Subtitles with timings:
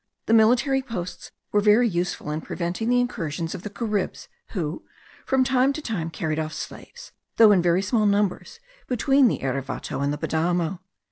[0.25, 4.83] The military posts were very useful in preventing the incursions of the Caribs, who,
[5.27, 10.01] from time to time carried off slaves, though in very small numbers, between the Erevato
[10.03, 10.79] and the Padamo.